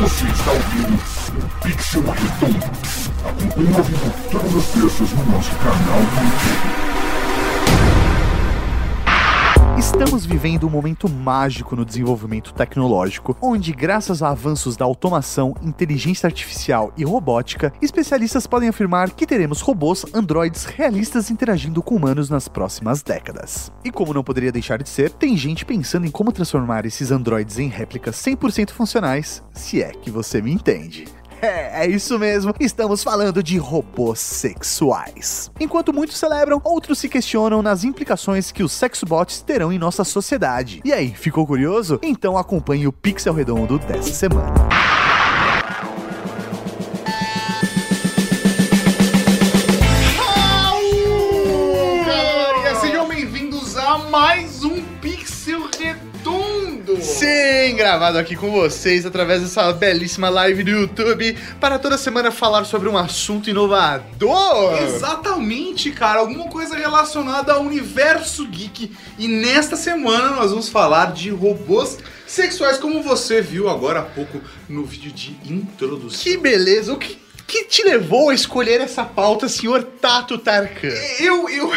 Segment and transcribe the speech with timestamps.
[0.00, 2.66] Você está ouvindo o Pixel Redondo.
[3.26, 6.97] Acompanhe ao vivo todas as terças no nosso canal do YouTube.
[9.88, 16.26] Estamos vivendo um momento mágico no desenvolvimento tecnológico, onde, graças a avanços da automação, inteligência
[16.26, 22.48] artificial e robótica, especialistas podem afirmar que teremos robôs androides realistas interagindo com humanos nas
[22.48, 23.72] próximas décadas.
[23.82, 27.58] E como não poderia deixar de ser, tem gente pensando em como transformar esses androides
[27.58, 31.06] em réplicas 100% funcionais, se é que você me entende.
[31.40, 35.50] É, é isso mesmo, estamos falando de robôs sexuais.
[35.60, 40.80] Enquanto muitos celebram, outros se questionam nas implicações que os sexbots terão em nossa sociedade.
[40.84, 42.00] E aí, ficou curioso?
[42.02, 44.54] Então acompanhe o Pixel Redondo dessa semana.
[52.80, 54.57] Sejam bem-vindos a mais
[57.88, 62.86] gravado aqui com vocês através dessa belíssima live do YouTube para toda semana falar sobre
[62.86, 64.76] um assunto inovador.
[64.82, 68.94] Exatamente, cara, alguma coisa relacionada ao universo geek.
[69.18, 74.38] E nesta semana nós vamos falar de robôs sexuais, como você viu agora há pouco
[74.68, 76.22] no vídeo de introdução.
[76.22, 76.92] Que beleza!
[76.92, 80.88] O que, que te levou a escolher essa pauta, senhor Tato Tarkan?
[81.18, 81.72] Eu, eu,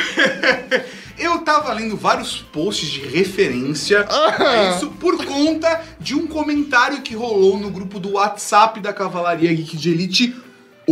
[1.22, 7.16] eu tava lendo vários posts de referência a isso por conta de um comentário que
[7.16, 10.36] rolou no grupo do WhatsApp da Cavalaria Geek de Elite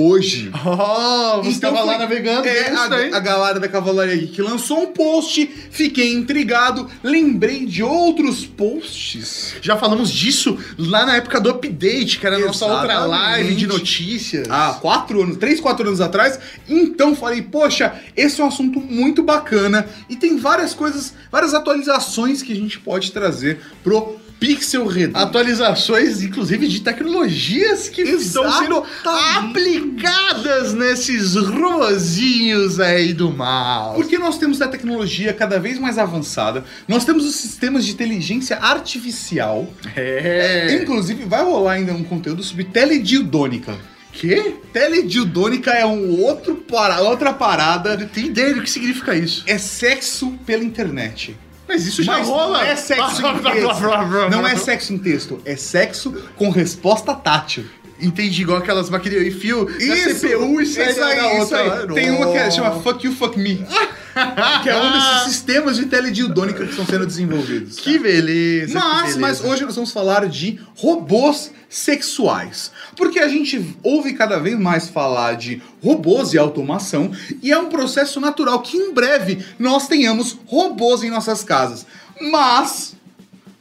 [0.02, 0.52] hoje.
[0.82, 4.88] Oh, você Então tava lá navegando, É, a, a galera da Cavalaria Geek lançou um
[4.88, 9.56] post, fiquei intrigado, lembrei de outros posts.
[9.62, 13.68] Já falamos disso lá na época do update, que era a nossa outra live de
[13.68, 14.48] notícias.
[14.50, 16.40] Há quatro anos, três, quatro anos atrás.
[16.68, 22.42] Então falei, poxa, esse é um assunto muito bacana e tem várias coisas, várias atualizações
[22.42, 25.18] que a gente pode trazer pro Pixel Redondo.
[25.18, 29.50] Atualizações, inclusive, de tecnologias que estão sendo Exatamente.
[29.50, 33.96] aplicadas nesses robozinhos aí do mal.
[33.96, 38.58] Porque nós temos a tecnologia cada vez mais avançada, nós temos os sistemas de inteligência
[38.58, 39.68] artificial.
[39.96, 40.80] É.
[40.82, 43.78] Inclusive, vai rolar ainda um conteúdo sobre teledildônica.
[44.12, 44.56] Que?
[44.74, 47.98] Teledildônica é um outro para, outra parada.
[48.12, 49.44] Tem ideia do que significa isso.
[49.46, 51.36] É sexo pela internet.
[51.70, 52.58] Mas isso já Mas rola.
[52.58, 54.30] Não é sexo em texto.
[54.32, 55.42] Não é sexo em texto.
[55.46, 57.64] É sexo com resposta tátil.
[58.02, 61.82] Entendi, igual aquelas maquininhas em fio da Isso, CPU e sai isso aí, isso outra.
[61.82, 61.94] aí.
[61.94, 62.80] Tem uma que é, chama.
[62.82, 63.66] Fuck You, Fuck Me.
[64.64, 67.78] que é um desses sistemas de teledildônica que estão sendo desenvolvidos.
[67.78, 68.68] Que beleza.
[68.68, 69.20] que Mas, beleza.
[69.20, 72.72] mas hoje nós vamos falar de robôs sexuais.
[72.96, 77.12] Porque a gente ouve cada vez mais falar de robôs e automação,
[77.42, 81.86] e é um processo natural que em breve nós tenhamos robôs em nossas casas.
[82.20, 82.96] Mas,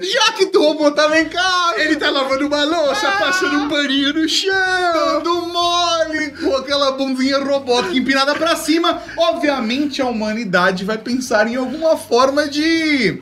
[0.00, 3.12] já que o robô tá em casa, Ele tá lavando uma louça, Ah!
[3.18, 4.52] passando um paninho no chão.
[4.92, 11.56] dando mole com aquela bundinha robótica empinada pra cima, obviamente a humanidade vai pensar em
[11.56, 13.20] alguma forma de.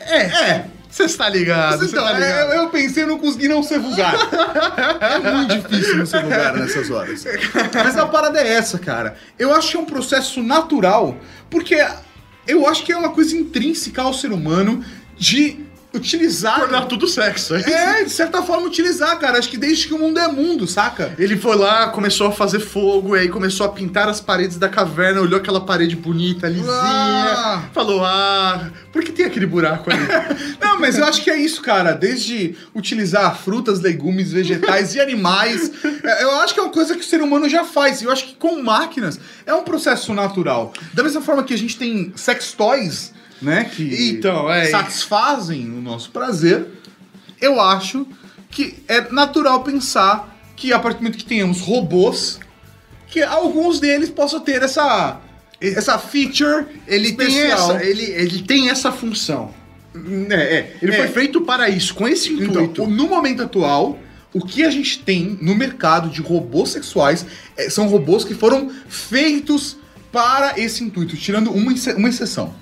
[0.00, 0.16] É,
[0.50, 0.66] é.
[0.90, 2.52] Você está ligado, Então, tá ligado.
[2.52, 4.14] eu, eu pensei, eu não consegui não ser vulgar.
[5.24, 7.24] é muito difícil não ser vulgar nessas horas.
[7.72, 9.16] Mas a parada é essa, cara.
[9.38, 11.16] Eu acho que é um processo natural,
[11.48, 11.82] porque
[12.46, 14.84] eu acho que é uma coisa intrínseca ao ser humano
[15.16, 15.58] de
[15.94, 16.58] utilizar.
[16.58, 17.54] Tornar tudo sexo.
[17.54, 19.38] É, de certa forma, utilizar, cara.
[19.38, 21.14] Acho que desde que o mundo é mundo, saca?
[21.18, 25.20] Ele foi lá, começou a fazer fogo, aí começou a pintar as paredes da caverna,
[25.20, 27.64] olhou aquela parede bonita, lisinha, Ah.
[27.74, 30.00] falou, ah, por que tem aquele buraco ali?
[30.58, 31.92] Não, mas eu acho que é isso, cara.
[31.92, 35.70] Desde utilizar frutas, legumes, vegetais e animais.
[36.02, 38.00] é, Eu acho que é uma coisa que o ser humano já faz.
[38.00, 40.72] E eu acho que com máquinas é um processo natural.
[40.94, 43.12] Da mesma forma que a gente tem sex toys,
[43.42, 43.64] né?
[43.64, 44.66] Que Então, é.
[44.66, 46.66] satisfazem o nosso prazer.
[47.40, 48.06] Eu acho
[48.50, 52.38] que é natural pensar que a partir do momento que tenhamos robôs,
[53.08, 55.20] que alguns deles possam ter essa,
[55.60, 59.52] essa feature Ele tem, essa, ele, ele tem essa função.
[60.30, 60.76] É, é.
[60.80, 60.96] Ele É.
[60.96, 62.60] foi feito para isso, com esse intuito.
[62.60, 63.98] Então, no momento atual,
[64.32, 68.70] o que a gente tem no mercado de robôs sexuais é, são robôs que foram
[68.88, 69.76] feitos
[70.10, 72.54] para esse intuito, tirando uma, uma exceção.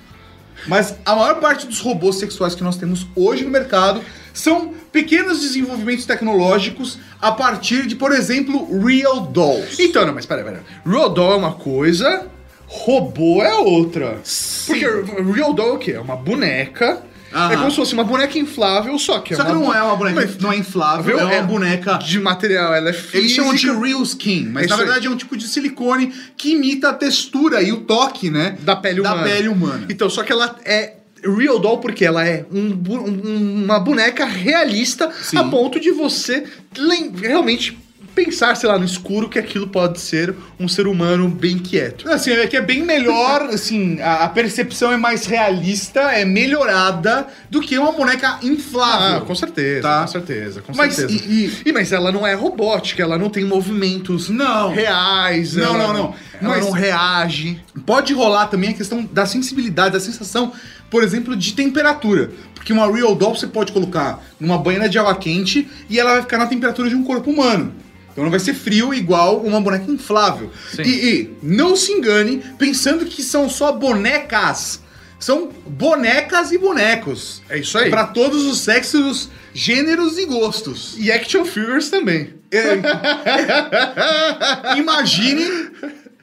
[0.66, 4.02] Mas a maior parte dos robôs sexuais que nós temos hoje no mercado
[4.32, 9.82] são pequenos desenvolvimentos tecnológicos a partir de, por exemplo, Real Dolls.
[9.82, 10.60] Então, não, mas peraí, peraí.
[10.86, 12.26] Real Doll é uma coisa,
[12.66, 14.18] robô é outra.
[14.66, 14.86] Porque
[15.32, 15.92] Real Doll é o quê?
[15.92, 17.02] É uma boneca.
[17.32, 17.52] Aham.
[17.52, 19.82] É como se fosse uma boneca inflável, só que Só é que uma não é
[19.82, 23.18] uma boneca, Mas- não é inflável, é uma É boneca de material, ela é física.
[23.18, 24.80] Eles chamam de real skin, mas É na isso aí.
[24.80, 28.56] verdade é um tipo de silicone que imita a textura e o toque, né?
[28.62, 29.28] da pele da humana.
[29.28, 29.86] pele humana.
[29.88, 34.24] Então, só que ela é Real Doll porque ela é um bu- um- uma boneca
[34.24, 35.36] realista Sim.
[35.36, 36.44] a ponto de você
[36.78, 37.78] lem- realmente
[38.14, 42.08] pensar, sei lá, no escuro que aquilo pode ser um ser humano bem quieto.
[42.10, 47.26] Assim, é que é bem melhor, assim, a, a percepção é mais realista, é melhorada
[47.50, 49.18] do que uma boneca inflável.
[49.18, 50.00] Ah, com certeza, Tá.
[50.02, 51.24] com certeza, com Mas certeza.
[51.24, 54.72] e- e- E, mas ela não é robótica, ela não tem movimentos Não.
[54.72, 55.54] reais.
[55.54, 56.14] Não, ela não, não.
[56.40, 57.60] Ela Mas- não reage.
[57.86, 60.52] Pode rolar também a questão da sensibilidade, da sensação,
[60.90, 62.30] por exemplo, de temperatura.
[62.54, 66.22] Porque uma Real Doll você pode colocar numa banheira de água quente e ela vai
[66.22, 67.72] ficar na temperatura de um corpo humano.
[68.20, 70.50] Então não vai ser frio igual uma boneca inflável.
[70.78, 74.82] E, e não se engane pensando que são só bonecas.
[75.18, 77.40] São bonecas e bonecos.
[77.48, 77.88] É isso aí.
[77.88, 80.96] Para todos os sexos, gêneros e gostos.
[80.98, 82.34] E action figures também.
[84.76, 85.70] Imagine,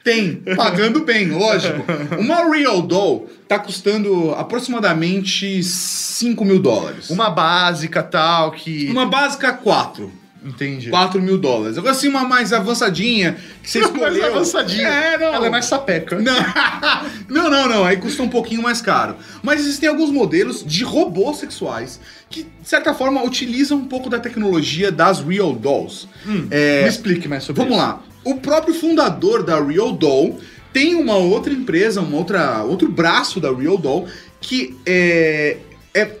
[0.04, 1.84] tem, pagando bem, lógico.
[2.16, 7.10] Uma Real Doll tá custando aproximadamente 5 mil dólares.
[7.10, 8.88] Uma básica tal que.
[8.88, 10.27] Uma básica, 4.
[10.44, 10.90] Entendi.
[10.90, 11.76] 4 mil dólares.
[11.76, 14.10] Agora, assim, uma mais avançadinha, que você escolheu...
[14.10, 14.88] mais avançadinha.
[14.88, 15.34] É, não.
[15.34, 16.18] Ela é mais sapeca.
[16.18, 16.36] Não.
[17.28, 17.84] não, não, não.
[17.84, 19.16] Aí custa um pouquinho mais caro.
[19.42, 22.00] Mas existem alguns modelos de robôs sexuais
[22.30, 26.08] que, de certa forma, utilizam um pouco da tecnologia das Real Dolls.
[26.50, 27.84] É, Me explique mais sobre Vamos isso.
[27.86, 28.02] lá.
[28.24, 30.38] O próprio fundador da Real Doll
[30.72, 34.06] tem uma outra empresa, uma outra, outro braço da Real Doll
[34.40, 35.56] que é,
[35.94, 36.16] é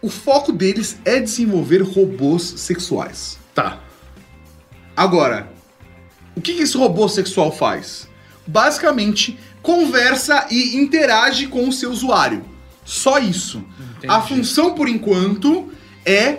[0.00, 3.38] o foco deles é desenvolver robôs sexuais.
[3.54, 3.78] Tá.
[4.96, 5.50] Agora,
[6.36, 8.08] o que, esse robô sexual faz?
[8.46, 12.44] Basicamente, conversa e interage com o seu usuário.
[12.84, 13.64] Só isso.
[13.98, 14.12] Entendi.
[14.12, 15.72] A função, por enquanto,
[16.04, 16.38] é.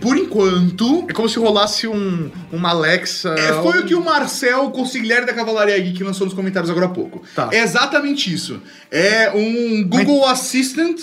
[0.00, 3.34] Por enquanto, É como se rolasse um, uma Alexa.
[3.38, 6.70] É, foi um- o que o Marcel, o consigliere da Cavalaria Geek, lançou nos comentários
[6.70, 7.22] agora há pouco.
[7.34, 7.50] Tá.
[7.52, 8.60] É exatamente isso.
[8.90, 10.98] É um Google Assistant,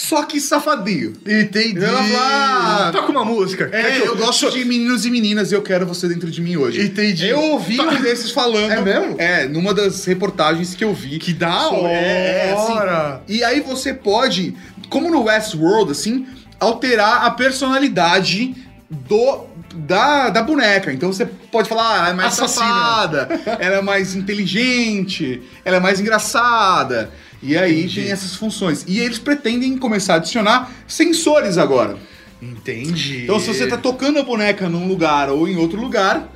[0.00, 1.12] só que safadinho.
[1.26, 1.84] Entendi.
[1.84, 3.68] Ela fala, Toca uma música.
[3.72, 6.40] É, Quer que eu gosto de meninos e meninas e eu quero você dentro de
[6.40, 6.80] mim hoje.
[6.80, 7.26] Entendi.
[7.26, 8.70] Eu ouvi um desses falando.
[8.70, 9.16] É mesmo?
[9.18, 11.18] É, numa das reportagens que eu vi.
[11.18, 13.22] Que da Só- é, é, assim, hora.
[13.26, 14.54] E aí você pode,
[14.88, 16.28] como no Westworld, assim,
[16.60, 18.54] alterar a personalidade
[18.88, 20.92] do da, da boneca.
[20.92, 22.64] Então você pode falar, ah, ela é mais Assassina.
[22.66, 23.28] safada,
[23.58, 27.10] ela é mais inteligente, ela é mais engraçada.
[27.42, 28.02] E aí Entendi.
[28.02, 28.84] tem essas funções.
[28.88, 31.96] E eles pretendem começar a adicionar sensores agora.
[32.42, 33.24] Entendi.
[33.24, 36.32] Então se você tá tocando a boneca num lugar ou em outro lugar,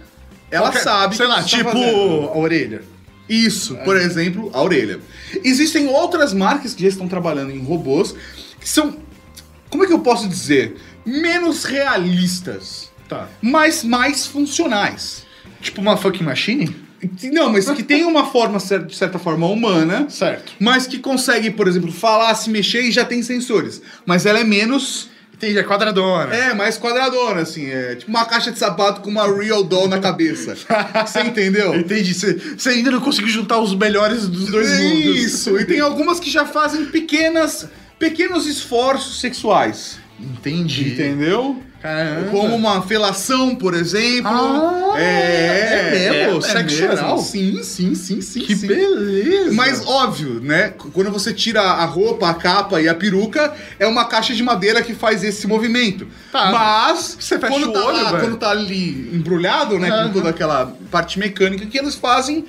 [0.51, 2.29] ela Qualquer- sabe Sei lá, tá tipo fazendo.
[2.33, 2.83] a orelha.
[3.29, 5.01] Isso, por exemplo, a orelha.
[5.45, 8.15] Existem outras marcas que já estão trabalhando em robôs
[8.61, 8.97] que são,
[9.71, 10.77] como é que eu posso dizer,
[11.07, 13.29] menos realistas, Tá.
[13.41, 15.25] mas mais funcionais.
[15.61, 16.75] Tipo uma fucking machine?
[17.33, 20.53] Não, mas que tem uma forma, de certa forma, humana, Certo.
[20.61, 23.83] mas que consegue, por exemplo, falar, se mexer e já tem sensores.
[24.07, 25.11] Mas ela é menos.
[25.35, 26.33] Entendi, é quadradona.
[26.33, 27.67] É, mais quadradona, assim.
[27.67, 30.55] É tipo uma caixa de sapato com uma real doll na cabeça.
[31.05, 31.75] Você entendeu?
[31.79, 32.15] Entendi.
[32.15, 35.17] Você ainda não conseguiu juntar os melhores dos dois mundos.
[35.17, 37.67] Isso, e tem algumas que já fazem pequenas,
[37.99, 39.99] pequenos esforços sexuais.
[40.21, 40.91] Entendi.
[40.93, 41.61] Entendeu?
[41.83, 42.31] Caramba.
[42.31, 44.31] Como uma felação, por exemplo.
[44.31, 46.41] Ah, é, é mesmo?
[46.41, 47.19] Sexo oral?
[47.19, 48.41] Sim, sim, sim, sim.
[48.41, 48.69] Que sim.
[48.69, 49.53] beleza.
[49.53, 50.73] Mas óbvio, né?
[50.93, 54.81] Quando você tira a roupa, a capa e a peruca, é uma caixa de madeira
[54.81, 56.07] que faz esse movimento.
[56.31, 56.53] Tá.
[56.53, 59.91] Mas Você fecha quando, o tá olho, lá- quando tá ali embrulhado, né?
[59.91, 60.07] Aham.
[60.07, 62.45] Com toda aquela parte mecânica que eles fazem,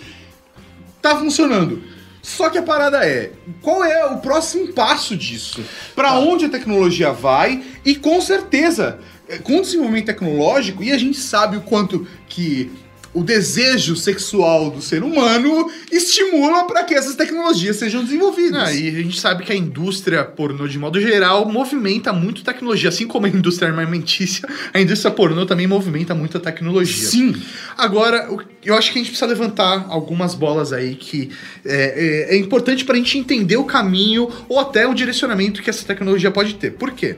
[1.01, 1.81] tá funcionando.
[2.21, 5.61] Só que a parada é, qual é o próximo passo disso?
[5.93, 6.19] Pra Tá.
[6.19, 7.61] onde a tecnologia vai?
[7.85, 12.71] E com certeza, eh, com o desenvolvimento tecnológico, e a gente sabe o quanto que
[13.13, 18.69] o desejo sexual do ser humano estimula para que essas tecnologias sejam desenvolvidas.
[18.69, 22.89] Ah, e a gente sabe que a indústria pornô, de modo geral, movimenta muito tecnologia.
[22.89, 27.07] Assim como a indústria armamentícia, a indústria pornô também movimenta muita tecnologia.
[27.07, 27.35] Sim.
[27.77, 28.27] Agora,
[28.65, 31.29] eu acho que a gente precisa levantar algumas bolas aí que
[31.63, 35.85] é, é, é importante pra gente entender o caminho ou até o direcionamento que essa
[35.85, 36.71] tecnologia pode ter.
[36.71, 37.17] Por quê?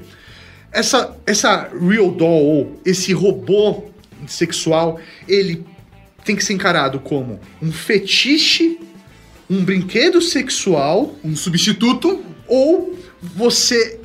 [0.75, 3.85] Essa, essa Real Doll, esse robô
[4.27, 5.65] sexual, ele
[6.25, 8.77] tem que ser encarado como um fetiche,
[9.49, 12.21] um brinquedo sexual Um substituto.
[12.45, 14.01] ou você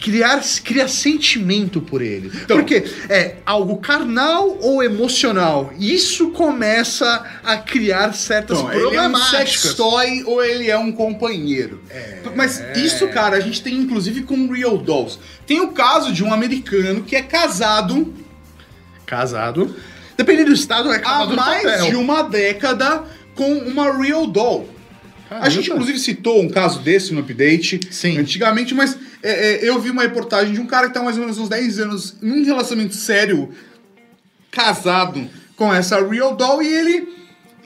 [0.00, 2.30] criar cria sentimento por ele.
[2.34, 5.72] Então- Porque é algo carnal ou emocional.
[5.78, 9.30] Isso começa a criar certas Então, ele é um problemáticas.
[9.60, 11.82] sex toy ou ele é um companheiro.
[12.34, 15.18] Mas isso, cara, a gente tem inclusive com Real Dolls.
[15.46, 18.12] Tem o caso de um americano que é casado
[19.04, 19.74] Casado.
[20.16, 24.68] Dependendo do estado, é há casado no mais de uma década com uma Real Doll.
[25.30, 28.18] A gente, inclusive, citou um caso desse no update Sim.
[28.18, 31.22] antigamente, mas é, é, eu vi uma reportagem de um cara que tá mais ou
[31.22, 33.50] menos uns 10 anos num relacionamento sério,
[34.50, 37.08] casado com essa Real Doll, e ele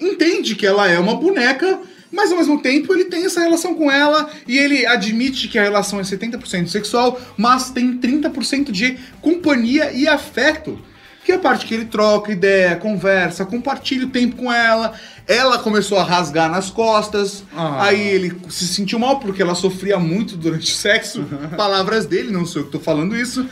[0.00, 3.90] entende que ela é uma boneca, mas ao mesmo tempo ele tem essa relação com
[3.90, 9.92] ela e ele admite que a relação é 70% sexual, mas tem 30% de companhia
[9.92, 10.78] e afeto.
[11.22, 14.98] Que é a parte que ele troca ideia, conversa, compartilha o tempo com ela.
[15.30, 17.44] Ela começou a rasgar nas costas.
[17.54, 17.84] Ah.
[17.84, 21.25] Aí ele se sentiu mal porque ela sofria muito durante o sexo.
[21.56, 23.46] Palavras dele, não sou eu que tô falando isso.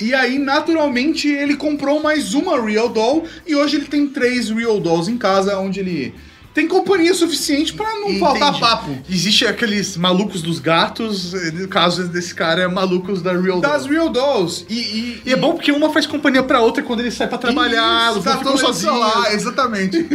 [0.00, 4.80] E aí, naturalmente, ele comprou mais uma Real Doll e hoje ele tem três Real
[4.80, 6.12] Dolls em casa, onde ele
[6.54, 8.60] tem companhia suficiente pra não faltar Entendi.
[8.60, 8.98] papo.
[9.10, 13.90] Existe aqueles malucos dos gatos, no caso desse cara é malucos da Real Das Doll.
[13.92, 14.64] Real Dolls.
[14.70, 17.38] E, e, E é bom porque uma faz companhia pra outra quando ele sai pra
[17.38, 18.98] trabalhar, Isso, tá ficam sozinhos.
[18.98, 20.06] lá, exatamente.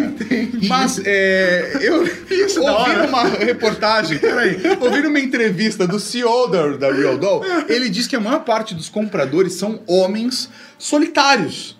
[0.67, 3.07] Mas é, eu Isso, da ouvi hora.
[3.07, 8.15] uma reportagem, peraí, ouvi uma entrevista do CEO da, da Real Doll, ele diz que
[8.15, 11.77] a maior parte dos compradores são homens solitários.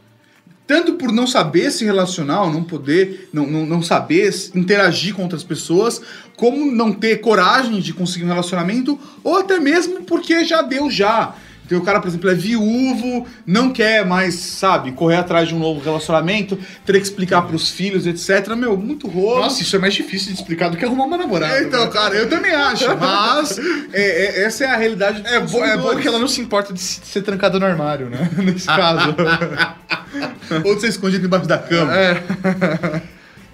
[0.70, 5.44] Tanto por não saber se relacionar, não poder, não, não, não saber interagir com outras
[5.44, 6.00] pessoas,
[6.38, 11.34] como não ter coragem de conseguir um relacionamento, ou até mesmo porque já deu já.
[11.70, 15.60] Então o cara, por exemplo, é viúvo, não quer mais, sabe, correr atrás de um
[15.60, 18.56] novo relacionamento, ter que explicar pros filhos, etc.
[18.56, 19.42] Meu, muito rolo.
[19.44, 21.62] Nossa, isso é mais difícil de explicar do que arrumar uma namorada.
[21.62, 21.92] então, né?
[21.92, 23.60] cara, eu também acho, mas
[23.94, 26.74] é, é- essa é a realidade É, bo- é bom que ela não se importa
[26.74, 28.28] de se- ser trancada no armário, né?
[28.44, 29.16] Nesse caso.
[30.66, 31.96] Ou de ser escondido embaixo da cama.
[31.96, 32.24] É.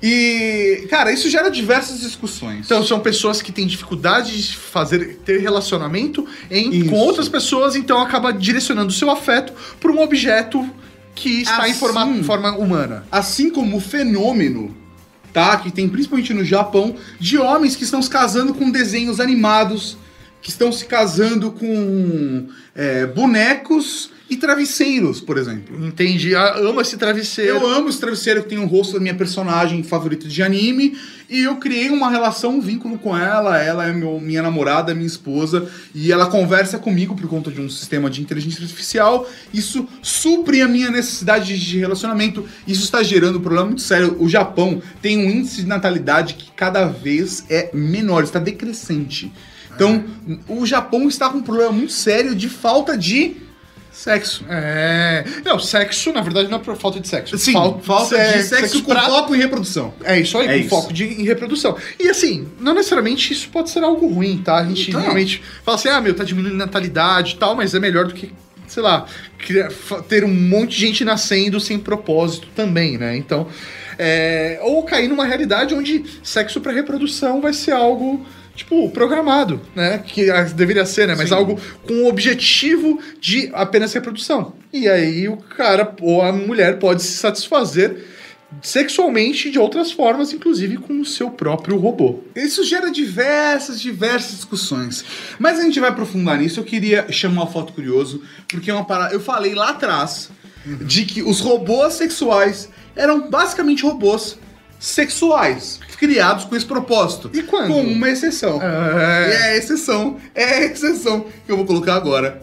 [0.07, 2.65] E, cara, isso gera diversas discussões.
[2.65, 6.89] Então são pessoas que têm dificuldade de fazer ter relacionamento em- Isso.
[6.91, 10.69] com outras pessoas, então acaba direcionando seu afeto para um objeto
[11.15, 11.79] que está em Assim.
[11.79, 13.07] forma, forma humana.
[13.11, 14.75] assim como o fenômeno,
[15.33, 15.57] tá?
[15.57, 19.97] Que tem principalmente no Japão, de homens que estão se casando com desenhos animados,
[20.39, 25.85] que estão se casando com é, bonecos e travesseiros, por exemplo.
[25.85, 26.35] Entendi.
[26.35, 27.57] Ah, amo esse travesseiro.
[27.57, 30.97] Eu amo esse travesseiro que tem o rosto da minha personagem favorita de anime.
[31.29, 33.61] E eu criei uma relação, um vínculo com ela.
[33.61, 35.69] Ela é meu- minha namorada, minha esposa.
[35.93, 39.29] E ela conversa comigo por conta de um sistema de inteligência artificial.
[39.53, 42.47] Isso supre a minha necessidade de relacionamento.
[42.67, 44.17] Isso está gerando um problema muito sério.
[44.19, 49.31] O Japão tem um índice de natalidade que cada vez é menor, está decrescente.
[49.75, 50.03] Então,
[50.47, 53.35] o Japão está com um problema muito sério de falta de
[53.95, 54.43] sexo.
[54.49, 55.23] É.
[55.43, 57.37] Não, sexo, na verdade, não é por falta de sexo.
[57.37, 59.93] Sim, Fal- falta de sexo, com pra- foco em reprodução.
[60.03, 60.69] É isso aí, É com isso.
[60.69, 61.77] foco de, em reprodução.
[61.99, 64.57] E assim, não necessariamente isso pode ser algo ruim, tá?
[64.57, 64.99] A gente Então.
[64.99, 68.13] normalmente fala assim, ah, meu, tá diminuindo a natalidade e tal, mas é melhor do
[68.13, 68.31] que,
[68.67, 69.05] sei lá,
[70.09, 73.15] ter um monte de gente nascendo sem propósito também, né?
[73.15, 73.47] Então,
[73.97, 78.25] é, ou cair numa realidade onde sexo pra reprodução vai ser algo.
[78.55, 79.97] Tipo, programado, né?
[80.05, 81.15] Que deveria ser, né?
[81.15, 81.35] Mas Sim.
[81.35, 84.53] algo com o objetivo de apenas reprodução.
[84.71, 88.05] E aí o cara ou a mulher pode se satisfazer
[88.61, 92.23] sexualmente de outras formas, inclusive com o seu próprio robô.
[92.35, 95.03] Isso gera diversas, diversas discussões.
[95.37, 96.59] Mas a gente vai aprofundar nisso.
[96.59, 99.13] Eu queria chamar o Foto Curioso, porque é uma parada.
[99.13, 100.29] Eu falei lá atrás
[100.81, 104.37] de que os robôs sexuais eram basicamente robôs
[104.79, 107.29] sexuais, criados com esse propósito.
[107.33, 107.67] E quando?
[107.67, 108.61] Com uma exceção.
[108.61, 109.33] É...
[109.33, 112.41] é a exceção, é a exceção que eu vou colocar agora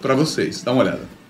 [0.00, 0.62] pra vocês.
[0.62, 1.20] Dá uma olhada.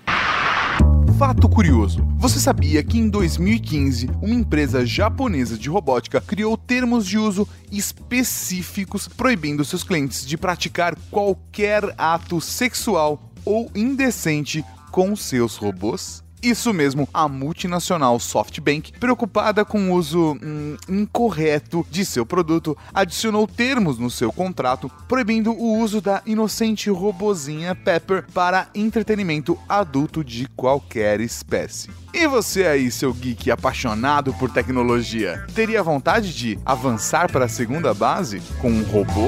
[1.21, 7.17] Fato curioso: você sabia que em 2015 uma empresa japonesa de robótica criou termos de
[7.17, 16.23] uso específicos proibindo seus clientes de praticar qualquer ato sexual ou indecente com seus robôs?
[16.41, 23.47] Isso mesmo, a multinacional SoftBank, preocupada com o uso hum, incorreto de seu produto, adicionou
[23.47, 30.47] termos no seu contrato proibindo o uso da inocente robozinha Pepper para entretenimento adulto de
[30.55, 31.91] qualquer espécie.
[32.11, 37.93] E você aí, seu geek apaixonado por tecnologia, teria vontade de avançar para a segunda
[37.93, 39.27] base com um robô?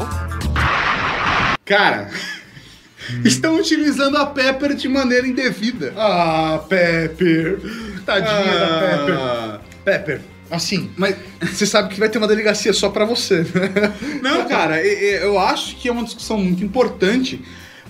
[1.63, 2.09] Cara,
[3.23, 5.93] estão utilizando a Pepper de maneira indevida.
[5.97, 7.59] Ah, Pepper.
[8.05, 9.15] Tadinha da Pepper.
[9.17, 13.93] Ah, Pepper, assim, Mas você sabe que vai ter uma delegacia só pra você, né?
[14.21, 17.41] Não, cara, eu acho que é uma discussão muito importante,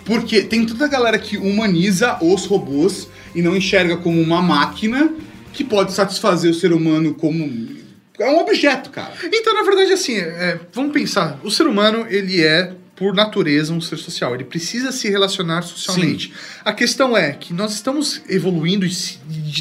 [0.05, 5.11] porque tem toda a galera que humaniza os robôs e não enxerga como uma máquina
[5.51, 7.83] que pode satisfazer o ser humano como.
[8.19, 9.13] É um objeto, cara.
[9.23, 11.39] Então, na verdade, assim, é, vamos pensar.
[11.43, 14.35] O ser humano, ele é por natureza, um ser social.
[14.35, 16.33] Ele precisa se relacionar socialmente.
[16.63, 18.91] A questão é que nós estamos evoluindo e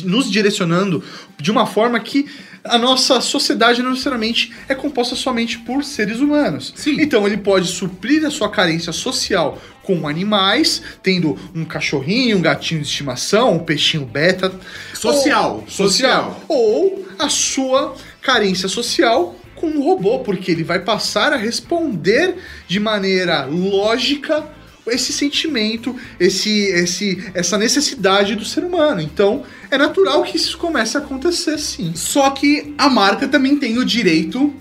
[0.04, 1.02] nos direcionando
[1.40, 2.26] de uma forma que
[2.64, 6.72] a nossa sociedade não necessariamente é composta somente por seres humanos.
[6.76, 7.00] Sim.
[7.00, 12.80] Então ele pode suprir a sua carência social com animais, tendo um cachorrinho, um gatinho
[12.80, 14.52] de estimação, um peixinho beta.
[14.94, 16.44] Social, Ou, social.
[16.46, 22.34] Ou a sua carência social com um robô, porque ele vai passar a responder
[22.66, 24.44] de maneira lógica
[24.88, 29.00] esse sentimento, esse, esse, essa necessidade do ser humano.
[29.00, 31.92] Então, é natural que isso comece a acontecer, sim.
[31.94, 34.52] Só que a marca também tem o direito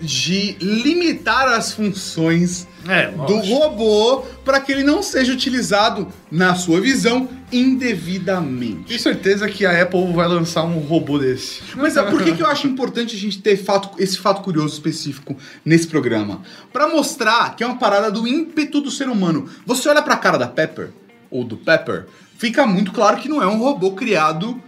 [0.00, 6.80] de limitar as funções É, do robô para que ele não seja utilizado, na sua
[6.80, 8.84] visão, indevidamente.
[8.86, 11.60] Tenho certeza que a Apple vai lançar um robô desse.
[11.76, 14.74] Mas é, por que, que eu acho importante a gente ter fato- esse fato curioso
[14.74, 16.40] específico nesse programa?
[16.72, 19.48] Pra mostrar que é uma parada do ímpeto do ser humano.
[19.66, 20.90] Você olha pra cara da Pepper,
[21.30, 22.06] ou do Pepper,
[22.38, 24.60] fica muito claro que não é um robô criado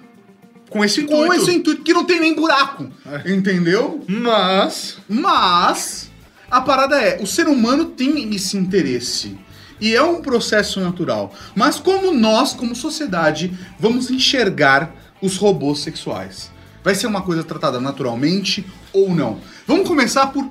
[0.71, 1.35] Com esse com intuito.
[1.43, 2.89] esse intuito, que não tem nem buraco.
[3.27, 4.05] Entendeu?
[4.07, 6.11] Mas, Mas
[6.53, 9.39] a parada é, o ser humano tem esse interesse.
[9.81, 11.33] E é um processo natural.
[11.57, 16.53] Mas como nós, como sociedade, vamos enxergar os robôs sexuais?
[16.85, 19.41] Vai ser uma coisa tratada naturalmente ou não?
[19.67, 20.47] Vamos começar por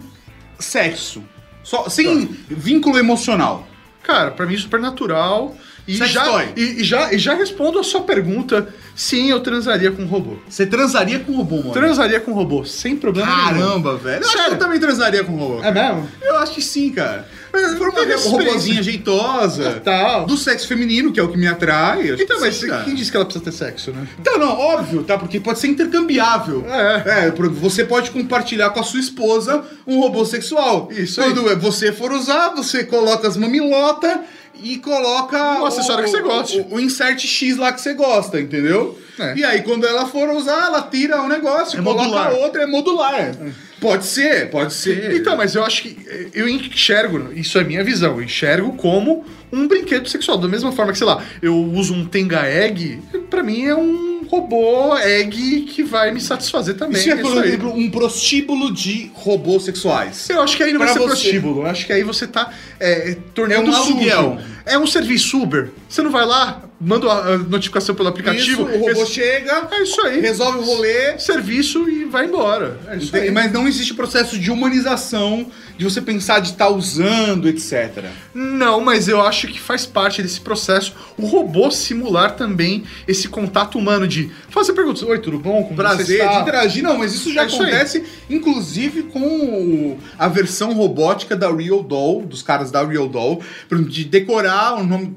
[0.57, 1.23] sexo.
[1.63, 3.67] Só, sem vínculo emocional.
[4.01, 5.55] cara, pra mim é super natural.
[5.87, 6.45] E Sex já, toy.
[6.55, 10.35] e, e já, e já respondo a sua pergunta: sim, eu transaria com um robô.
[10.47, 11.71] Você transaria com robô, mano?
[11.71, 13.59] Transaria com um robô, sem problema nenhum.
[13.61, 14.23] Caramba, velho.
[14.23, 15.63] Eu acho que eu também transaria com robô.
[15.63, 16.07] É mesmo?
[16.21, 17.27] Eu acho que sim, cara.
[17.53, 20.25] Se for uma robôzinha jeitosa, Tal.
[20.25, 22.11] do sexo feminino, que é o que me atrai.
[22.11, 24.07] Então, mas sim, quem disse que ela precisa ter sexo, né?
[24.19, 25.17] Então, não, óbvio, tá?
[25.17, 26.65] Porque pode ser intercambiável.
[26.69, 27.27] É.
[27.27, 30.89] É, por- você pode compartilhar com a sua esposa um robô sexual.
[30.91, 31.33] Isso aí.
[31.33, 34.19] Quando você for usar, você coloca as mamilotas
[34.63, 36.59] e coloca Um acessório que você goste.
[36.69, 38.97] O, o insert X lá que você gosta, entendeu?
[39.19, 39.35] É.
[39.35, 42.33] E aí, quando ela for usar, ela tira o negócio, É coloca modular.
[42.33, 43.35] outra, é modular.
[43.79, 45.15] Pode ser, pode ser.
[45.15, 45.97] Então, mas eu acho que
[46.33, 50.37] eu enxergo, isso é minha visão, eu enxergo como um brinquedo sexual.
[50.37, 54.20] Da mesma forma que, sei lá, eu uso um Tenga Egg, pra mim é um
[54.31, 56.99] robô egg que vai me satisfazer também.
[57.01, 60.29] Isso é, é por exemplo, um prostíbulo de robôs sexuais.
[60.29, 61.07] Eu acho que aí não vai Pra ser você.
[61.07, 61.61] prostíbulo.
[61.63, 63.91] Eu acho que aí você tá é, tornando É um sujo.
[63.91, 64.37] aluguel.
[64.65, 65.69] É um serviço Uber.
[65.89, 68.63] Você não vai lá, manda a notificação pelo aplicativo.
[68.67, 70.19] Isso, o robô chega, É isso aí.
[70.19, 72.79] resolve o rolê, Serviço e vai embora.
[72.87, 73.29] É isso aí.
[73.31, 78.05] Mas não existe processo de humanização, de você pensar de estar usando, etc.
[78.33, 83.77] Não, mas eu acho que faz parte desse processo o robô simular também esse contato
[83.77, 85.03] humano de fazer perguntas.
[85.03, 85.63] Oi, tudo bom?
[85.63, 86.83] Como Prazer de interagir.
[86.83, 87.69] Não, mas isso já É isso aí.
[87.69, 93.41] acontece, inclusive, com a versão robótica da Real Doll, dos caras da Real Doll,
[93.87, 95.15] de decorar o nome.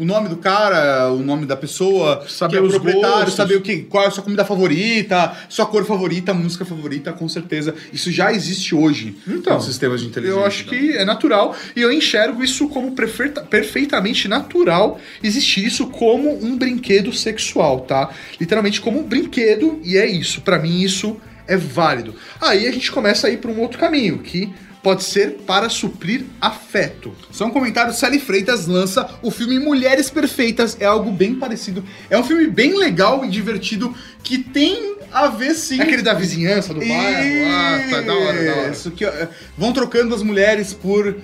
[0.00, 3.34] O nome do cara, o nome da pessoa, Saber é o os proprietário, gostos.
[3.34, 7.28] saber o que, qual é a sua comida favorita, sua cor favorita, música favorita, com
[7.28, 7.74] certeza.
[7.92, 10.40] Isso já existe hoje Então, nos sistemas de inteligência.
[10.40, 15.86] Eu acho que é natural e eu enxergo isso como perfeita- perfeitamente natural existir isso
[15.88, 18.08] como um brinquedo sexual, tá?
[18.40, 20.40] Literalmente como um brinquedo e é isso.
[20.40, 22.14] Pra mim isso é válido.
[22.40, 24.50] Aí a gente começa a ir pra um outro caminho que
[24.82, 27.14] pode ser para suprir afeto.
[27.30, 30.76] Só um comentário, Sally Freitas lança o filme Mulheres Perfeitas.
[30.80, 31.84] É algo bem parecido.
[32.08, 35.80] É um filme bem legal e divertido que tem a ver sim.
[35.80, 37.50] É aquele da vizinhança, do bairro.
[37.50, 38.70] Ah, tá da hora, da hora.
[38.70, 39.12] Isso que ó,
[39.56, 41.16] vão trocando as mulheres por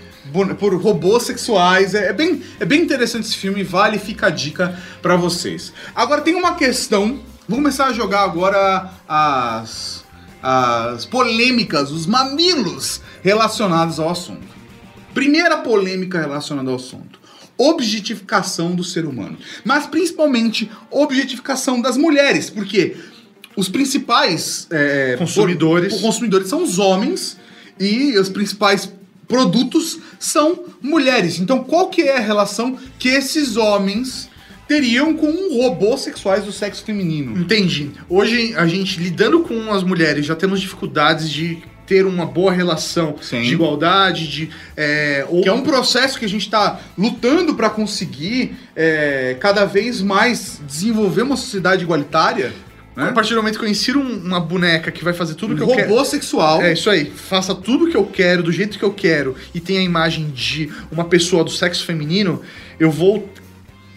[0.59, 1.95] por robôs sexuais.
[1.95, 5.73] É, é bem é bem interessante esse filme, vale fica a dica pra vocês.
[5.95, 7.21] Agora tem uma questão.
[7.49, 10.05] Vou começar a jogar agora as
[10.49, 14.47] as polêmicas, os mamilos relacionados ao assunto.
[15.13, 17.19] Primeira polêmica relacionada ao assunto.
[17.59, 19.37] Objetificação do ser humano.
[19.65, 22.49] Mas principalmente objetificação das mulheres.
[22.49, 22.95] Porque
[23.57, 25.95] os principais é, Consumidores.
[25.95, 27.37] por- consumidores são os homens
[27.81, 28.89] e os principais
[29.27, 31.41] produtos são mulheres.
[31.41, 34.29] Então qual que é a relação que esses homens
[34.69, 37.39] teriam com robôs sexuais do sexo feminino?
[37.41, 37.91] Entendi.
[38.09, 43.15] Hoje a gente lidando com as mulheres já temos dificuldades de ter uma boa relação
[43.23, 43.43] Sim.
[43.43, 47.71] de igualdade, de é, ou Que é um processo que a gente está lutando para
[47.71, 52.53] conseguir é, cada vez mais desenvolver uma sociedade igualitária.
[52.97, 53.13] a Né?
[53.13, 55.69] partir do momento que eu insiro um- uma boneca que vai fazer tudo que eu
[55.69, 55.91] quero.
[55.91, 56.61] robô sexual.
[56.63, 57.05] É isso aí.
[57.05, 60.71] Faça tudo que eu quero, do jeito que eu quero, e tem a imagem de
[60.91, 62.41] uma pessoa do sexo feminino,
[62.81, 63.29] eu vou.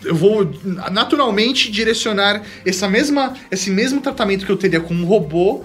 [0.04, 0.50] Eu vou
[0.92, 5.64] naturalmente direcionar essa mesma, esse mesmo tratamento que eu teria com um robô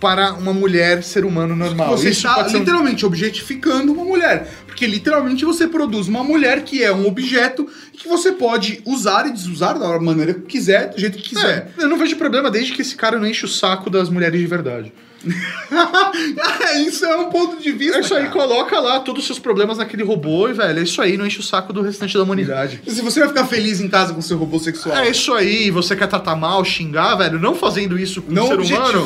[0.00, 1.96] para uma mulher ser humano normal.
[1.96, 4.48] Você Isso está um- literalmente objetificando uma mulher.
[4.78, 9.26] Porque literalmente você produz uma mulher que é um objeto e que você pode usar
[9.26, 11.72] e desusar da maneira que quiser, do jeito que quiser.
[11.76, 14.40] É, eu não vejo problema desde que esse cara não enche o saco das mulheres
[14.40, 14.92] de verdade.
[16.86, 17.98] isso é um ponto de vista.
[17.98, 18.32] É isso aí, cara.
[18.32, 21.40] coloca lá todos os seus problemas naquele robô e, velho, é isso aí, não enche
[21.40, 22.80] o saco do restante da humanidade.
[22.86, 25.96] Se você vai ficar feliz em casa com seu robô sexual, É isso aí, você
[25.96, 28.98] quer tratar mal, xingar, velho, não fazendo isso com não o ser humano.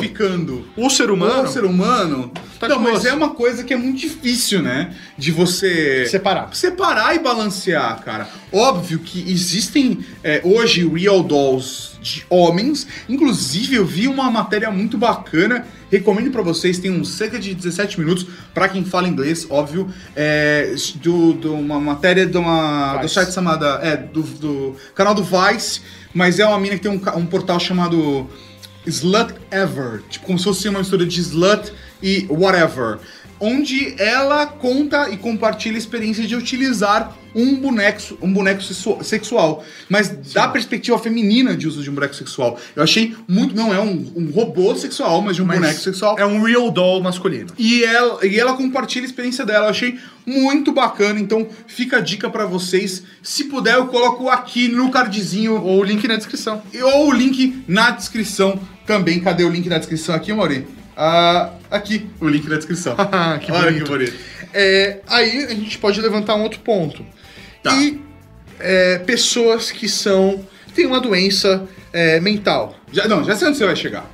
[0.77, 1.47] O ser o humano.
[1.47, 2.31] ser humano.
[2.59, 4.93] Tá não, mas é uma coisa que é muito difícil, né?
[5.17, 5.62] De você
[6.07, 6.53] Separar.
[6.55, 8.27] separar e balancear, cara.
[8.51, 12.85] Óbvio que existem é, hoje real dolls de homens.
[13.07, 15.65] Inclusive, eu vi uma matéria muito bacana.
[15.91, 20.73] Recomendo pra vocês, tem uns cerca de 17 minutos, pra quem fala inglês, óbvio, é,
[20.95, 23.13] do, do- uma matéria de uma, do Vice.
[23.13, 23.79] site chamada.
[23.83, 25.81] É, do, do canal do Vice,
[26.13, 28.27] mas é uma mina que tem um, um portal chamado
[28.87, 31.71] Slut Ever, tipo como se fosse uma mistura de slut
[32.01, 32.97] e whatever,
[33.45, 39.65] onde ela conta e compartilha a experiência de utilizar um boneco, um boneco sexu- sexual,
[39.89, 42.59] mas da perspectiva feminina de uso de um boneco sexual.
[42.75, 46.17] Eu achei muito, não é um, um robô sexual, mas de um Mas boneco sexual.
[46.19, 47.49] É um real doll masculino.
[47.57, 49.65] E ela, e ela compartilha a experiência dela.
[49.65, 51.19] Eu achei muito bacana.
[51.19, 53.01] Então fica a dica pra vocês.
[53.23, 56.61] Se puder, eu coloco aqui no cardzinho Ou o link na descrição.
[56.83, 59.19] ou o link na descrição também.
[59.19, 60.67] Cadê o link na descrição aqui, Mauri?
[60.95, 62.95] Ah, aqui, o link na descrição.
[63.41, 63.83] que Olha bonito.
[63.83, 64.13] que bonito.
[64.53, 67.05] É, aí a gente pode levantar um outro ponto.
[67.61, 67.73] Tá.
[67.75, 68.01] E
[68.59, 70.45] é, pessoas que são.
[70.75, 72.75] têm uma doença é, mental.
[72.91, 74.09] Já, não, já sei onde você vai chegar.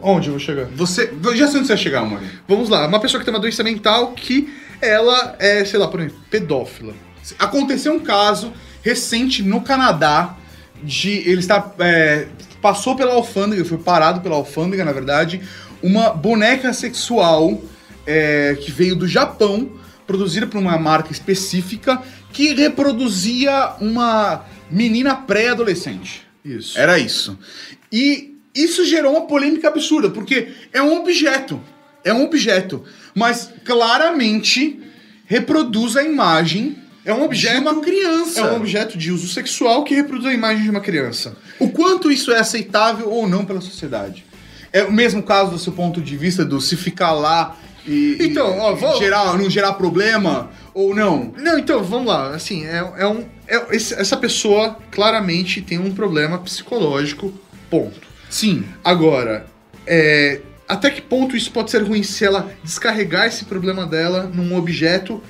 [0.00, 0.66] Onde eu vou chegar?
[0.76, 2.26] Você, já sei onde você vai chegar, Mauri.
[2.46, 6.00] Vamos lá, uma pessoa que tem uma doença mental que ela é, sei lá, por
[6.00, 6.92] exemplo, pedófila.
[7.38, 10.36] Aconteceu um caso recente no Canadá
[10.82, 12.26] de ele está é,
[12.60, 15.40] passou pela alfândega, foi parado pela alfândega, na verdade,
[15.84, 17.60] uma boneca sexual
[18.06, 19.70] é, que veio do Japão,
[20.06, 26.26] produzida por uma marca específica que reproduzia uma menina pré-adolescente.
[26.42, 26.78] Isso.
[26.78, 27.38] Era isso.
[27.92, 31.60] E isso gerou uma polêmica absurda, porque é um objeto.
[32.02, 32.82] É um objeto.
[33.14, 34.80] Mas claramente
[35.26, 37.56] reproduz a imagem É um objeto.
[37.56, 38.40] de uma criança.
[38.40, 41.36] É um objeto de uso sexual que reproduz a imagem de uma criança.
[41.58, 44.24] O quanto isso é aceitável ou não pela sociedade?
[44.74, 47.56] É o mesmo caso do seu ponto de vista do se ficar lá
[47.86, 51.32] e, e- Então, ó, vou- gerar, não gerar problema ou não?
[51.38, 52.34] Não, então, vamos lá.
[52.34, 53.24] Assim, é, é um.
[53.46, 57.32] é- esse- essa pessoa claramente tem um problema psicológico.
[57.70, 58.00] Ponto.
[58.28, 58.64] Sim.
[58.82, 59.46] Agora,
[59.86, 64.56] é, até que ponto isso pode ser ruim se ela descarregar esse problema dela num
[64.56, 65.22] objeto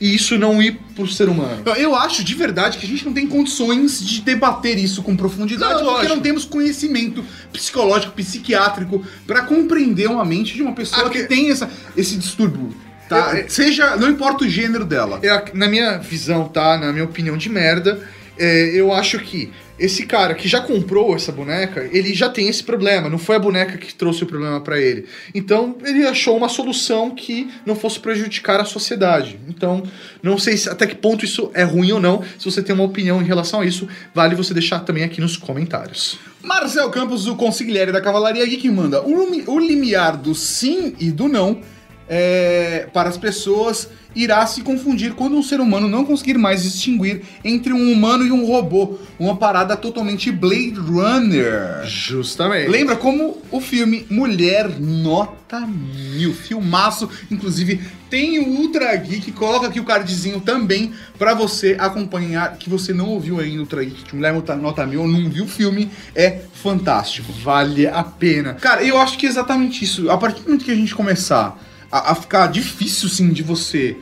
[0.00, 1.62] e isso não ir pro ser humano?
[1.66, 5.16] Eu- Eu acho de verdade que a gente não tem condições de debater isso com
[5.16, 6.14] profundidade, Não, porque lógico.
[6.14, 11.28] não temos conhecimento psicológico, psiquiátrico, pra compreender uma mente de uma pessoa Ah, que que-
[11.28, 12.74] tem essa, esse distúrbio.
[13.08, 13.32] Tá?
[13.34, 15.18] Eu- eu- Seja, não importa o gênero dela.
[15.22, 16.78] Eu- na minha visão, tá?
[16.78, 18.00] Na minha opinião de merda,
[18.38, 22.62] é, eu acho que esse cara que já comprou essa boneca, ele já tem esse
[22.62, 23.08] problema.
[23.08, 25.06] Não foi a boneca que trouxe o problema pra ele.
[25.34, 29.40] Então, ele achou uma solução que não fosse prejudicar a sociedade.
[29.48, 29.82] Então,
[30.22, 32.22] não sei se- até que ponto isso é ruim ou não.
[32.38, 35.36] Se você tem uma opinião em relação a isso, vale você deixar também aqui nos
[35.36, 36.18] comentários.
[36.42, 41.26] Marcel Campos, o consigliere da Cavalaria Geek, manda o, o limiar do sim e do
[41.28, 41.60] não
[42.08, 47.22] é, para as pessoas irá se confundir quando um ser humano não conseguir mais distinguir
[47.44, 48.98] entre um humano e um robô.
[49.18, 51.84] Uma parada totalmente Blade Runner.
[51.84, 52.68] Justamente.
[52.68, 59.78] Lembra como o filme Mulher Nota Mil, filmaço, inclusive tem o Ultra Geek, coloca aqui
[59.80, 64.14] o cardzinho também pra você acompanhar, que você não ouviu ainda o Ultra Geek de
[64.16, 67.32] Mulher Nota- Mil, não viu o filme, é fantástico.
[67.32, 68.54] Vale a pena.
[68.54, 70.10] Cara, eu acho que é exatamente isso.
[70.10, 71.56] A partir do momento que a gente começar
[71.90, 73.96] a, a ficar difícil, sim, de você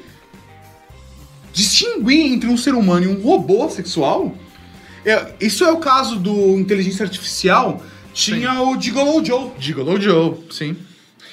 [1.53, 4.35] distinguir entre um ser humano e um robô sexual,
[5.05, 7.83] é- isso é o caso do inteligência artificial.
[8.15, 10.77] Tinha o Gigolo Joe, Gigolo Joe, sim.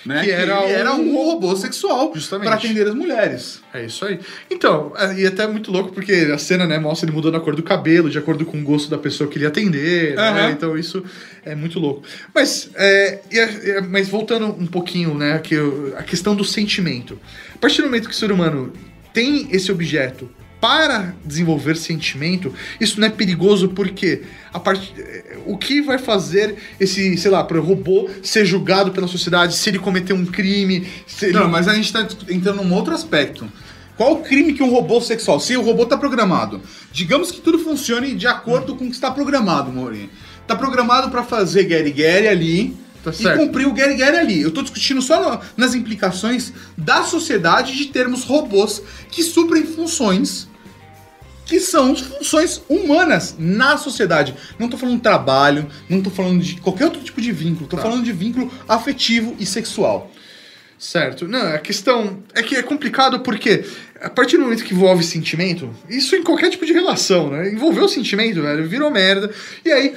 [0.05, 0.23] Né?
[0.23, 3.61] Que era ele era um- um robô sexual para atender as mulheres.
[3.73, 4.19] É isso aí.
[4.49, 7.39] Então, é- e até é muito louco porque a cena, né, mostra ele mudando a
[7.39, 10.29] cor do cabelo, de acordo com o gosto da pessoa que ele ia atender, né?
[10.29, 10.51] Aham.
[10.51, 11.03] Então isso
[11.43, 12.03] é muito louco.
[12.33, 15.55] Mas, é, é- mas voltando um pouquinho, né, que
[15.97, 17.19] a questão do sentimento.
[17.53, 18.71] A partir do momento que o ser humano
[19.13, 20.29] tem esse objeto
[20.65, 22.51] para desenvolver sentimento,
[22.81, 24.91] isso não é perigoso porque a part...
[24.97, 29.69] é, o que vai fazer esse, sei lá, para robô ser julgado pela sociedade se
[29.69, 31.33] ele cometer um crime, se ele...
[31.33, 33.47] Não, mas a gente tá entrando num outro aspecto.
[33.95, 36.59] Qual o crime que um robô sexual, se o robô tá programado,
[36.91, 40.09] digamos que tudo funcione de acordo com o que está programado, Mori.
[40.47, 43.37] Tá programado para fazer Gary Gary ali, Tá e certo.
[43.39, 44.41] cumprir o Gary Gary ali.
[44.41, 50.47] Eu tô discutindo só no- nas implicações da sociedade de termos robôs que suprem funções
[51.45, 54.35] que são funções humanas na sociedade.
[54.57, 57.75] Não tô falando de trabalho, não tô falando de qualquer outro tipo de vínculo, tô
[57.77, 57.83] Tá.
[57.83, 60.11] falando de vínculo afetivo e sexual.
[60.77, 61.27] Certo.
[61.27, 63.63] Não, a questão é que é complicado porque
[64.01, 67.49] a partir do momento que envolve sentimento, isso em qualquer tipo de relação, né?
[67.49, 69.31] Envolveu o sentimento, velho, virou merda.
[69.63, 69.95] E aí,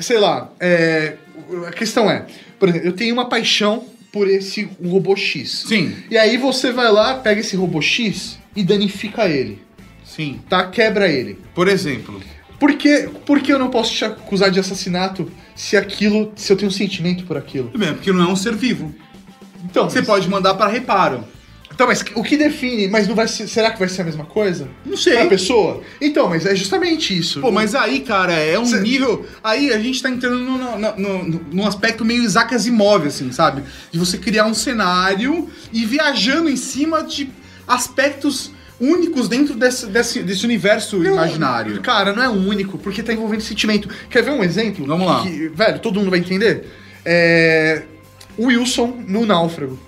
[0.00, 1.14] sei lá, é,
[1.66, 2.26] a questão é,
[2.60, 5.64] por exemplo, eu tenho uma paixão por esse robô X.
[5.66, 5.92] Sim.
[6.08, 9.60] E aí você vai lá, pega esse robô X e danifica ele,
[10.14, 10.40] Sim.
[10.48, 10.66] tá?
[10.68, 11.38] Quebra ele.
[11.54, 12.20] Por exemplo.
[12.58, 16.56] Por que, por que eu não posso te acusar de assassinato se aquilo, se eu
[16.56, 17.68] tenho um sentimento por aquilo?
[17.68, 18.94] Tudo bem, porque não é um ser vivo.
[19.64, 21.24] Então, Você pode mandar para reparo.
[21.72, 24.24] Então, mas o que define, mas não vai ser, será que vai ser a mesma
[24.24, 24.68] coisa?
[24.86, 25.14] Não sei.
[25.14, 25.82] Pra pessoa?
[26.00, 27.40] Então, mas é justamente isso.
[27.40, 29.26] Pô, mas aí, cara, é um Cê- nível.
[29.42, 33.32] Aí a gente tá entrando no, no, no- no- num aspecto meio Isaac Asimov, assim,
[33.32, 33.64] sabe?
[33.90, 37.28] De você criar um cenário e viajando em cima de
[37.66, 41.80] aspectos únicos dentro desse, desse, desse universo Não, imaginário.
[41.80, 43.88] Cara, não é único, porque tá envolvendo sentimento.
[44.10, 44.86] Quer ver um exemplo?
[44.86, 45.22] Vamos lá.
[45.22, 46.66] Que, velho, todo mundo vai entender?
[47.04, 47.82] É.
[48.36, 49.78] O Wilson no Náufrago.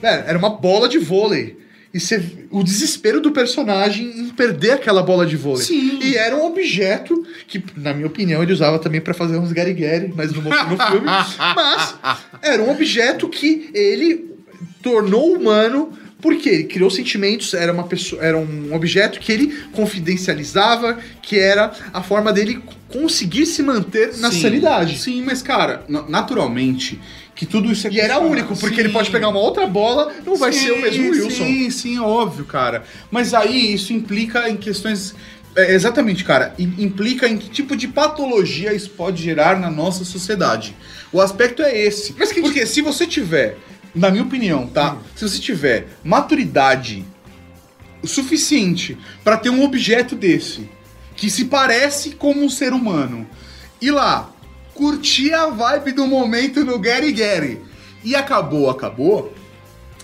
[0.00, 1.58] Velho, era uma bola de vôlei.
[1.92, 5.64] E você, o desespero do personagem em perder aquela bola de vôlei.
[5.64, 5.98] Sim.
[6.02, 10.12] E era um objeto que, na minha opinião, ele usava também pra fazer uns garigueri,
[10.14, 11.06] mas não mostrou no filme.
[11.56, 11.94] Mas
[12.42, 14.36] era um objeto que ele
[14.82, 15.92] tornou humano
[16.26, 21.70] porque ele criou sentimentos, era uma pessoa, era um objeto que ele confidencializava, que era
[21.92, 24.40] a forma dele conseguir se manter na Sim.
[24.42, 24.98] sanidade.
[24.98, 27.00] Sim, mas, cara, na- naturalmente,
[27.34, 28.80] que tudo isso é E era único, porque Sim.
[28.82, 31.30] ele pode pegar uma outra bola, não vai ser o mesmo Wilson.
[31.30, 32.82] Sim, sim, é óbvio, cara.
[33.10, 35.14] Mas aí isso implica em questões.
[35.54, 36.54] é, exatamente, cara.
[36.58, 40.76] im- Implica em que tipo de patologia isso pode gerar na nossa sociedade.
[41.12, 42.14] O aspecto é esse.
[42.18, 43.56] Mas que- Porque se você tiver,
[43.96, 44.98] na minha opinião, tá?
[45.16, 47.04] Se você tiver maturidade
[48.04, 50.68] suficiente pra ter um objeto desse
[51.16, 53.26] que se parece como um ser humano
[53.80, 54.30] e lá
[54.74, 57.62] curtir a vibe do momento no Gary Gary
[58.04, 59.32] e acabou, acabou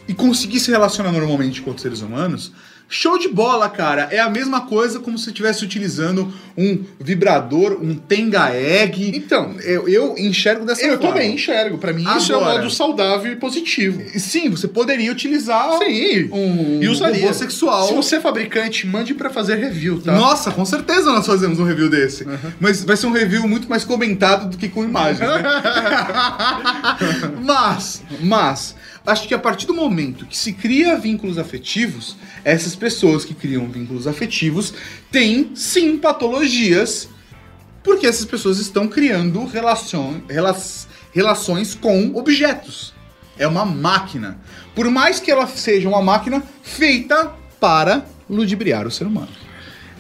[0.08, 2.52] e conseguir se relacionar normalmente com outros seres humanos,
[2.88, 4.08] show de bola, cara.
[4.10, 9.12] É a mesma coisa como se estivesse utilizando um vibrador, um Tenga Egg.
[9.16, 11.14] Então, eu, eu enxergo dessa eu forma.
[11.14, 11.78] também enxergo.
[11.78, 14.02] Pra mim, isso é um Agora- modo saudável e positivo.
[14.18, 16.28] Sim, você poderia utilizar Sim.
[16.32, 17.22] um E usaria.
[17.22, 17.88] robô sexual.
[17.88, 20.12] Se você é fabricante, mande pra fazer review, tá?
[20.12, 22.26] Nossa, com certeza nós fazemos um review desse.
[22.60, 25.20] Mas vai ser um review muito mais comentado do que com imagens.
[25.20, 25.42] né?
[27.42, 28.74] mas, mas,
[29.06, 33.68] acho que a partir do momento que se cria vínculos afetivos, essas pessoas que criam
[33.68, 34.72] vínculos afetivos
[35.10, 37.08] têm sim patologias,
[37.82, 42.94] porque essas pessoas estão criando relações com objetos.
[43.38, 44.38] É uma máquina.
[44.74, 49.30] Por mais que ela seja uma máquina feita para ludibriar o ser humano.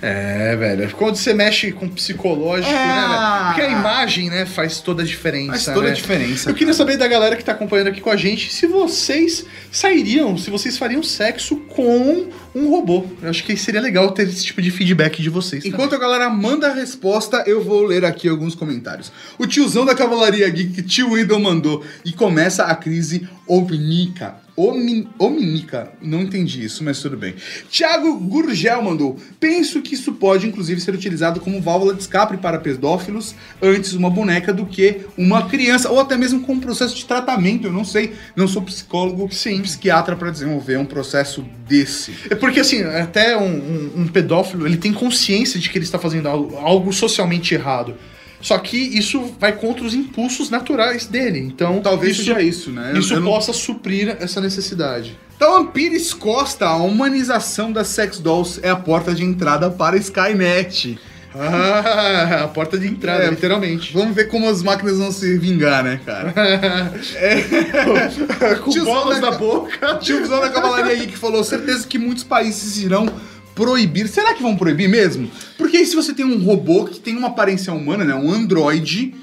[0.04, 0.90] É, velho.
[0.96, 2.74] Quando você mexe com psicológico, É.
[2.74, 3.44] né, velho?
[3.46, 5.52] Porque a imagem, né, faz toda a diferença.
[5.52, 5.94] Faz toda a né?
[5.94, 6.50] diferença.
[6.50, 10.36] Eu queria saber da galera que tá acompanhando aqui com a gente se vocês sairiam,
[10.36, 13.06] se vocês fariam sexo com um robô.
[13.22, 15.64] Eu acho que seria legal ter esse tipo de feedback de vocês.
[15.64, 19.12] Enquanto a galera manda a resposta, eu vou ler aqui alguns comentários.
[19.38, 21.84] O tiozão da Cavalaria Geek, tio Idol, mandou.
[22.04, 24.34] E começa a crise omnica.
[24.54, 27.34] Omi- Omnica, não entendi isso, mas tudo bem.
[27.70, 29.16] Thiago Gurgel mandou.
[29.40, 34.10] Penso que isso pode, inclusive, ser utilizado como válvula de escape para pedófilos antes uma
[34.10, 37.66] boneca do que uma criança, ou até mesmo com um processo de tratamento.
[37.66, 42.12] Eu não sei, não sou psicólogo, sim, psiquiatra para desenvolver um processo desse.
[42.28, 45.98] É porque, assim, até um, um- um pedófilo, ele tem consciência de que ele está
[45.98, 47.94] fazendo algo, algo socialmente errado.
[48.42, 51.38] Só que isso vai contra os impulsos naturais dele.
[51.38, 52.92] Então, Talvez isso, seja isso, né?
[52.96, 55.16] isso Eu não- possa suprir essa necessidade.
[55.36, 60.98] Então, Pires Costa, a humanização das sex dolls é a porta de entrada para Skynet.
[61.34, 63.30] Ah, a porta de entrada, É.
[63.30, 63.92] literalmente.
[63.94, 66.34] Vamos ver como as máquinas vão se vingar, né, cara?
[68.62, 69.94] Com Tiozão bolas da- na boca.
[69.96, 73.06] Tiozão da Cavalaria aí que falou, certeza que muitos países irão
[73.54, 74.08] proibir.
[74.08, 75.30] Será que vão proibir mesmo?
[75.58, 79.14] Porque aí se você tem um robô que tem uma aparência humana, né, um androide,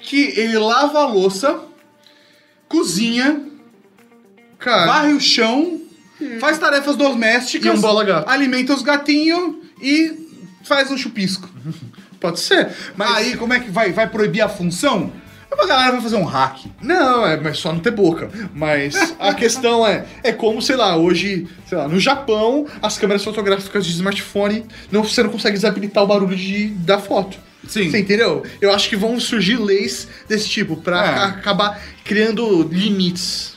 [0.00, 1.60] que ele lava a louça,
[2.68, 3.40] cozinha,
[4.58, 5.80] Cara, varre o chão,
[6.40, 8.28] faz tarefas domésticas, E um bola gato.
[8.28, 10.28] alimenta os gatinhos e
[10.64, 11.48] faz um chupisco.
[12.20, 12.70] pode ser.
[12.96, 15.12] Mas aí, como é que vai, vai proibir a função?
[15.58, 16.66] A galera vai fazer um hack.
[16.82, 18.30] Não, é mas só não ter boca.
[18.54, 23.24] Mas a questão é, é como, sei lá, hoje, sei lá, no Japão, as câmeras
[23.24, 27.38] fotográficas de smartphone, não, você não consegue desabilitar o barulho de, da foto.
[27.66, 27.90] Sim.
[27.90, 28.44] Você entendeu?
[28.60, 31.14] Eu acho que vão surgir leis desse tipo pra É.
[31.14, 33.55] ca- acabar criando limites.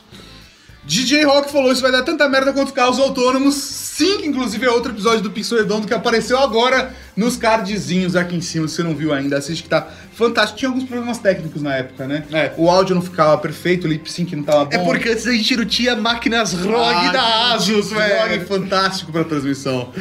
[0.89, 3.54] DJ Rock falou isso vai dar tanta merda quanto carros autônomos.
[3.54, 8.41] Sim, inclusive é outro episódio do Pixel Redondo que apareceu agora nos cardzinhos aqui em
[8.41, 8.67] cima.
[8.67, 10.58] Se você não viu ainda, assiste que tá fantástico.
[10.58, 12.23] Tinha alguns problemas técnicos na época, né?
[12.34, 12.54] É.
[12.58, 14.71] O áudio não ficava perfeito, o lip sync não tava bom.
[14.71, 18.47] É porque antes a gente não tinha máquinas ROG Ah, da Asus, ROG velho.
[18.47, 19.93] fantástico pra transmissão.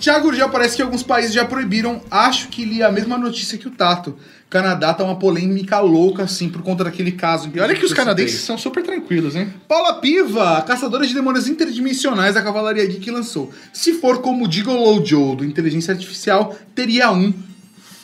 [0.00, 2.02] Tiago já parece que alguns países já proibiram.
[2.10, 4.16] Acho que li a mesma notícia que o Tato.
[4.48, 7.50] Canadá tá uma polêmica louca, assim, por conta daquele caso.
[7.52, 9.52] E olha que os canadenses são super tranquilos, hein?
[9.66, 13.52] Paula Piva, caçadora de demônios interdimensionais da Cavalaria Geek lançou.
[13.72, 17.34] Se for como o Gigolo Joe do Inteligência Artificial, teria um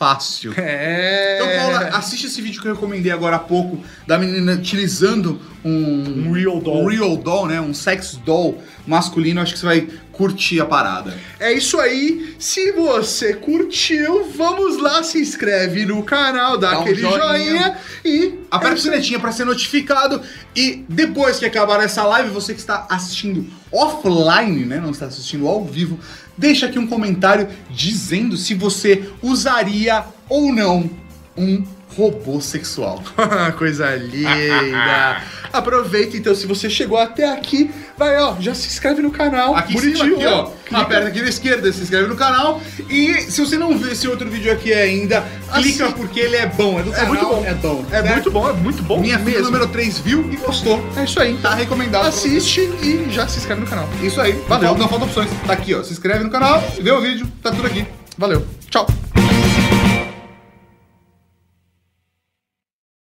[0.03, 0.53] fácil.
[0.57, 1.37] É.
[1.41, 6.29] Então, Paula, assiste esse vídeo que eu recomendei agora há pouco, da menina utilizando um,
[6.29, 6.83] Um real doll.
[6.83, 7.61] um real doll, né?
[7.61, 9.41] Um sex doll masculino.
[9.41, 11.15] Acho que você vai curtir a parada.
[11.39, 12.35] É isso aí.
[12.39, 17.19] Se você curtiu, vamos lá, se inscreve no canal, dá, Dá um aquele joinha.
[17.21, 17.79] joinha.
[18.05, 20.21] e Aperta o sinetinho para ser notificado
[20.55, 25.49] e depois que acabar essa live, você que está assistindo offline, né, não está assistindo
[25.49, 25.99] ao vivo,
[26.37, 30.91] deixa aqui um comentário dizendo se você usaria ou não
[31.35, 31.65] um
[31.97, 33.03] robô sexual.
[33.59, 35.23] Coisa linda.
[35.53, 39.55] Aproveita então, se você chegou até aqui, vai ó, já se inscreve no canal.
[39.55, 40.51] Aqui em cima, aqui, ó.
[40.73, 42.61] Aperta aqui na esquerda, se inscreve no canal.
[42.89, 45.23] E se você não viu esse outro vídeo aqui ainda,
[45.55, 46.81] clica porque ele é bom.
[46.81, 47.45] É do É canal, muito bom.
[47.45, 47.87] É bom.
[47.93, 50.83] É muito bom, é muito bom Minha filha número 3 viu e gostou.
[50.97, 51.37] É isso aí.
[51.37, 52.07] Tá recomendado.
[52.07, 53.87] Assiste e já se inscreve no canal.
[54.03, 54.75] Isso aí, Valeu.
[54.77, 55.29] Não falta opções.
[55.47, 55.83] Tá aqui, ó.
[55.83, 57.87] Se inscreve no canal, vê o vídeo, tá tudo aqui.
[58.17, 58.47] Valeu.
[58.71, 58.87] Tchau.